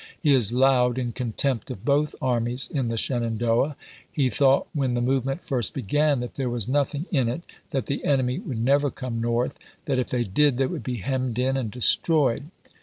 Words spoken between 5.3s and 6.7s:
first began that there was